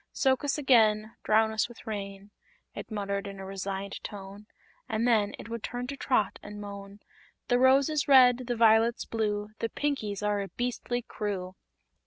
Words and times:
"Soak 0.13 0.43
us 0.43 0.57
again 0.57 1.13
Drown 1.21 1.51
us 1.51 1.69
with 1.69 1.85
rain!" 1.85 2.31
it 2.73 2.89
muttered 2.89 3.27
in 3.27 3.39
a 3.39 3.45
resigned 3.45 4.03
tone; 4.03 4.47
and 4.89 5.07
then 5.07 5.35
it 5.37 5.47
would 5.47 5.61
turn 5.61 5.85
to 5.85 5.95
Trot 5.95 6.39
and 6.41 6.59
moan: 6.59 7.01
"The 7.49 7.59
rose 7.59 7.87
is 7.87 8.07
red, 8.07 8.47
the 8.47 8.55
violet's 8.55 9.05
blue; 9.05 9.51
The 9.59 9.69
Pinkies 9.69 10.23
are 10.23 10.41
a 10.41 10.47
beastly 10.47 11.03
crew!" 11.03 11.53